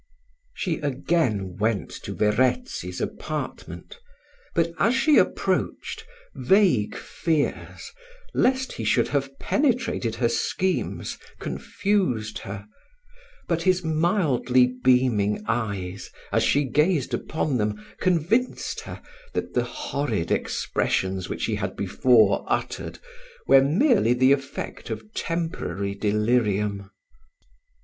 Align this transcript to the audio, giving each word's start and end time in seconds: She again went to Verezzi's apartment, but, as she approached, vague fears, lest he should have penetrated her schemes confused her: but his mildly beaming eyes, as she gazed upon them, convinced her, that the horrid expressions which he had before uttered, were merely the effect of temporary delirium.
She 0.55 0.79
again 0.79 1.57
went 1.57 1.91
to 2.05 2.15
Verezzi's 2.15 2.99
apartment, 3.01 3.99
but, 4.55 4.73
as 4.79 4.95
she 4.95 5.19
approached, 5.19 6.07
vague 6.33 6.95
fears, 6.97 7.91
lest 8.33 8.73
he 8.73 8.83
should 8.83 9.09
have 9.09 9.37
penetrated 9.37 10.15
her 10.15 10.27
schemes 10.27 11.19
confused 11.39 12.39
her: 12.39 12.65
but 13.47 13.61
his 13.61 13.83
mildly 13.83 14.73
beaming 14.83 15.43
eyes, 15.47 16.09
as 16.31 16.41
she 16.43 16.63
gazed 16.63 17.13
upon 17.13 17.57
them, 17.59 17.85
convinced 17.99 18.79
her, 18.79 19.03
that 19.33 19.53
the 19.53 19.65
horrid 19.65 20.31
expressions 20.31 21.29
which 21.29 21.45
he 21.45 21.53
had 21.53 21.75
before 21.75 22.43
uttered, 22.47 22.97
were 23.45 23.61
merely 23.61 24.13
the 24.15 24.31
effect 24.31 24.89
of 24.89 25.13
temporary 25.13 25.93
delirium. 25.93 26.89